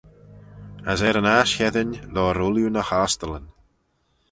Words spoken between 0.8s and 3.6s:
As er yn aght cheddin loayr ooilley ny h-ostyllyn.